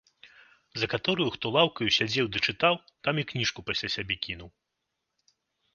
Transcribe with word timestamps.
За 0.83 0.87
катораю 0.93 1.27
хто 1.35 1.45
лаўкаю 1.57 1.89
сядзеў 1.97 2.31
ды 2.33 2.37
чытаў, 2.49 2.73
там 3.07 3.15
і 3.21 3.27
кніжку 3.35 3.59
пасля 3.69 3.89
сябе 3.99 4.15
кінуў. 4.27 4.49